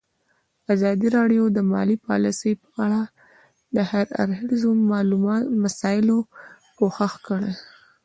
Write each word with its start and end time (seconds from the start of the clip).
ازادي 0.73 1.07
راډیو 1.17 1.43
د 1.51 1.57
مالي 1.71 1.97
پالیسي 2.07 2.51
په 2.61 2.69
اړه 2.85 3.01
د 3.75 3.77
هر 3.91 4.05
اړخیزو 4.21 4.71
مسایلو 5.63 6.17
پوښښ 6.77 7.13
کړی. 7.27 7.51